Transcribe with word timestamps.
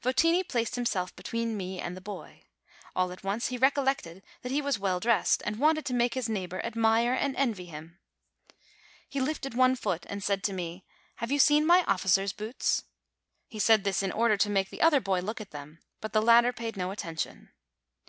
Votini 0.00 0.46
placed 0.46 0.76
himself 0.76 1.12
between 1.16 1.56
me 1.56 1.80
and 1.80 1.96
the 1.96 2.00
boy. 2.00 2.44
All 2.94 3.10
at 3.10 3.24
once 3.24 3.48
he 3.48 3.58
rec 3.58 3.74
ollected 3.74 4.22
that 4.42 4.52
he 4.52 4.62
was 4.62 4.78
well 4.78 5.00
dressed, 5.00 5.42
and 5.44 5.58
wanted 5.58 5.84
to 5.86 5.92
make 5.92 6.14
his 6.14 6.28
neighbor 6.28 6.64
admire 6.64 7.14
and 7.14 7.34
envy 7.34 7.64
him. 7.66 7.98
He 9.08 9.20
lifted 9.20 9.54
one 9.54 9.74
foot, 9.74 10.06
and 10.08 10.22
said 10.22 10.44
to 10.44 10.52
me, 10.52 10.84
"Have 11.16 11.32
you 11.32 11.40
seen 11.40 11.66
my 11.66 11.82
officer's 11.88 12.32
boots?" 12.32 12.84
He 13.48 13.58
said 13.58 13.82
this 13.82 14.04
in 14.04 14.12
order 14.12 14.36
to 14.36 14.48
make 14.48 14.70
the 14.70 14.82
other 14.82 15.00
boy 15.00 15.18
look 15.18 15.40
at 15.40 15.50
them; 15.50 15.80
but 16.00 16.12
the 16.12 16.22
latter 16.22 16.52
paid 16.52 16.76
no 16.76 16.92
attention. 16.92 17.50